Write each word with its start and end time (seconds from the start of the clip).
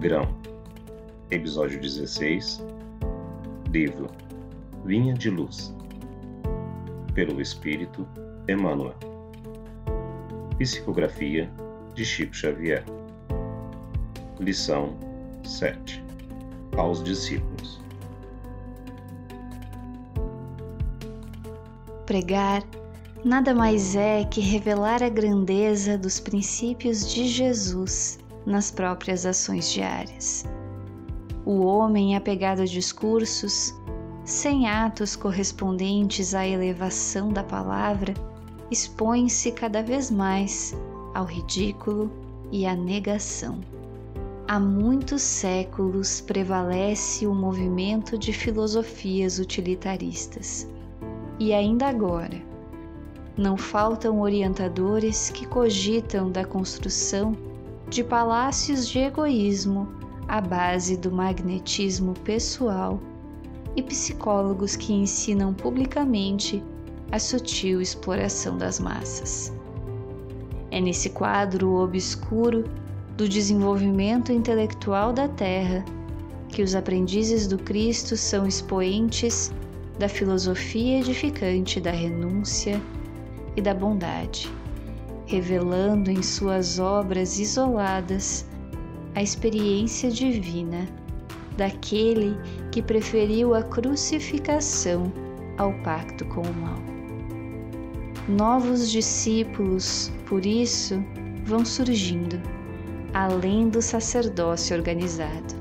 Grão, 0.00 0.26
Episódio 1.30 1.78
16 1.78 2.64
Livro. 3.70 4.08
Vinha 4.82 5.12
de 5.12 5.28
Luz. 5.28 5.74
Pelo 7.12 7.38
Espírito 7.38 8.08
Emmanuel. 8.48 8.94
Psicografia 10.58 11.50
de 11.94 12.02
Chico 12.02 12.34
Xavier. 12.34 12.82
Lição 14.38 14.96
7 15.44 16.02
Aos 16.78 17.04
discípulos. 17.04 17.78
Pregar 22.06 22.64
nada 23.22 23.54
mais 23.54 23.94
é 23.94 24.24
que 24.24 24.40
revelar 24.40 25.02
a 25.02 25.10
grandeza 25.10 25.98
dos 25.98 26.18
princípios 26.18 27.06
de 27.06 27.28
Jesus 27.28 28.18
nas 28.46 28.70
próprias 28.70 29.26
ações 29.26 29.70
diárias. 29.70 30.44
O 31.44 31.64
homem 31.64 32.16
apegado 32.16 32.62
a 32.62 32.64
discursos, 32.64 33.74
sem 34.24 34.68
atos 34.68 35.16
correspondentes 35.16 36.34
à 36.34 36.46
elevação 36.46 37.32
da 37.32 37.42
palavra, 37.42 38.14
expõe-se 38.70 39.50
cada 39.52 39.82
vez 39.82 40.10
mais 40.10 40.74
ao 41.14 41.24
ridículo 41.24 42.10
e 42.52 42.66
à 42.66 42.74
negação. 42.74 43.60
Há 44.46 44.58
muitos 44.58 45.22
séculos 45.22 46.20
prevalece 46.20 47.26
o 47.26 47.34
movimento 47.34 48.18
de 48.18 48.32
filosofias 48.32 49.38
utilitaristas. 49.38 50.68
E 51.38 51.52
ainda 51.52 51.86
agora, 51.86 52.42
não 53.36 53.56
faltam 53.56 54.20
orientadores 54.20 55.30
que 55.30 55.46
cogitam 55.46 56.30
da 56.30 56.44
construção 56.44 57.36
de 57.90 58.04
palácios 58.04 58.86
de 58.86 59.00
egoísmo 59.00 59.88
à 60.28 60.40
base 60.40 60.96
do 60.96 61.10
magnetismo 61.10 62.14
pessoal 62.22 63.00
e 63.74 63.82
psicólogos 63.82 64.76
que 64.76 64.92
ensinam 64.92 65.52
publicamente 65.52 66.62
a 67.10 67.18
sutil 67.18 67.80
exploração 67.80 68.56
das 68.56 68.78
massas. 68.78 69.52
É 70.70 70.80
nesse 70.80 71.10
quadro 71.10 71.74
obscuro 71.74 72.62
do 73.16 73.28
desenvolvimento 73.28 74.30
intelectual 74.30 75.12
da 75.12 75.26
Terra 75.26 75.84
que 76.48 76.62
os 76.62 76.76
aprendizes 76.76 77.48
do 77.48 77.58
Cristo 77.58 78.16
são 78.16 78.46
expoentes 78.46 79.52
da 79.98 80.08
filosofia 80.08 81.00
edificante 81.00 81.80
da 81.80 81.90
renúncia 81.90 82.80
e 83.56 83.60
da 83.60 83.74
bondade 83.74 84.48
revelando 85.30 86.10
em 86.10 86.22
suas 86.22 86.80
obras 86.80 87.38
isoladas 87.38 88.44
a 89.14 89.22
experiência 89.22 90.10
divina 90.10 90.88
daquele 91.56 92.36
que 92.72 92.82
preferiu 92.82 93.54
a 93.54 93.62
crucificação 93.62 95.12
ao 95.56 95.72
pacto 95.84 96.24
com 96.24 96.40
o 96.40 96.54
mal. 96.54 96.82
Novos 98.28 98.90
discípulos, 98.90 100.10
por 100.26 100.44
isso, 100.44 101.00
vão 101.44 101.64
surgindo, 101.64 102.40
além 103.14 103.68
do 103.68 103.80
sacerdócio 103.80 104.76
organizado. 104.76 105.54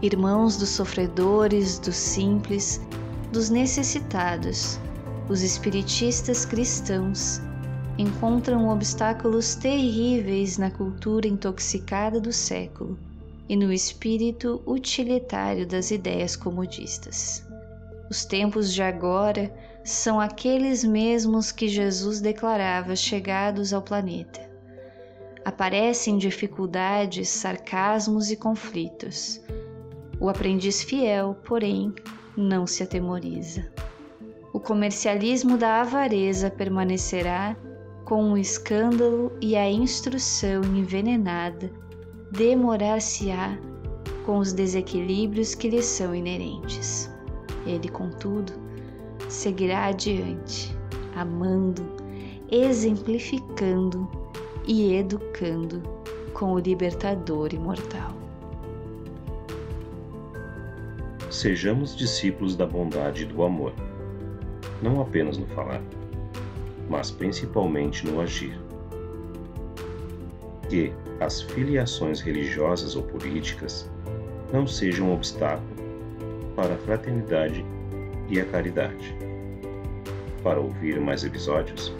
Irmãos 0.00 0.56
dos 0.56 0.68
sofredores, 0.68 1.80
dos 1.80 1.96
simples, 1.96 2.80
dos 3.32 3.50
necessitados, 3.50 4.78
os 5.28 5.42
espiritistas 5.42 6.44
cristãos 6.44 7.40
encontram 7.98 8.68
obstáculos 8.68 9.54
terríveis 9.54 10.58
na 10.58 10.70
cultura 10.70 11.26
intoxicada 11.26 12.20
do 12.20 12.32
século 12.32 12.98
e 13.48 13.56
no 13.56 13.72
espírito 13.72 14.62
utilitário 14.66 15.66
das 15.66 15.90
ideias 15.90 16.36
comodistas. 16.36 17.46
Os 18.10 18.24
tempos 18.24 18.72
de 18.72 18.82
agora 18.82 19.52
são 19.82 20.20
aqueles 20.20 20.84
mesmos 20.84 21.50
que 21.50 21.68
Jesus 21.68 22.20
declarava 22.20 22.94
chegados 22.94 23.72
ao 23.72 23.80
planeta. 23.80 24.46
Aparecem 25.44 26.18
dificuldades, 26.18 27.28
sarcasmos 27.28 28.30
e 28.30 28.36
conflitos. 28.36 29.40
O 30.20 30.28
aprendiz 30.28 30.82
fiel, 30.82 31.36
porém, 31.44 31.94
não 32.36 32.66
se 32.66 32.82
atemoriza. 32.82 33.66
O 34.52 34.60
comercialismo 34.60 35.56
da 35.56 35.80
avareza 35.80 36.50
permanecerá 36.50 37.56
com 38.06 38.32
o 38.32 38.38
escândalo 38.38 39.32
e 39.40 39.56
a 39.56 39.68
instrução 39.68 40.62
envenenada, 40.62 41.68
demorar-se-á 42.30 43.58
com 44.24 44.38
os 44.38 44.52
desequilíbrios 44.52 45.56
que 45.56 45.68
lhe 45.68 45.82
são 45.82 46.14
inerentes. 46.14 47.10
Ele, 47.66 47.88
contudo, 47.88 48.52
seguirá 49.28 49.86
adiante, 49.86 50.72
amando, 51.16 51.84
exemplificando 52.48 54.08
e 54.68 54.94
educando 54.94 55.82
com 56.32 56.52
o 56.52 56.60
libertador 56.60 57.52
imortal. 57.52 58.14
Sejamos 61.28 61.96
discípulos 61.96 62.54
da 62.54 62.66
bondade 62.66 63.24
e 63.24 63.26
do 63.26 63.42
amor, 63.42 63.72
não 64.80 65.00
apenas 65.00 65.36
no 65.36 65.46
falar 65.48 65.82
mas 66.88 67.10
principalmente 67.10 68.06
no 68.06 68.20
agir. 68.20 68.58
Que 70.68 70.92
as 71.20 71.42
filiações 71.42 72.20
religiosas 72.20 72.96
ou 72.96 73.02
políticas 73.02 73.88
não 74.52 74.66
sejam 74.66 75.08
um 75.08 75.14
obstáculo 75.14 75.76
para 76.54 76.74
a 76.74 76.78
fraternidade 76.78 77.64
e 78.28 78.40
a 78.40 78.44
caridade. 78.44 79.16
Para 80.42 80.60
ouvir 80.60 81.00
mais 81.00 81.24
episódios, 81.24 81.92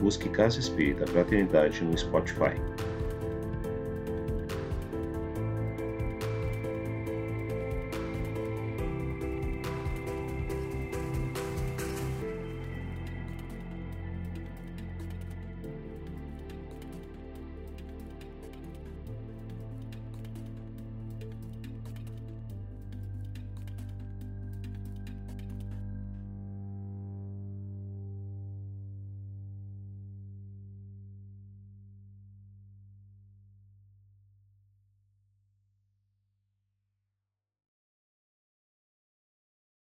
busque 0.00 0.28
Casa 0.28 0.60
Espírita 0.60 1.06
Fraternidade 1.06 1.82
no 1.82 1.96
Spotify. 1.96 2.54